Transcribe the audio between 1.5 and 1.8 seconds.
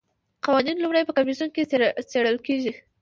کې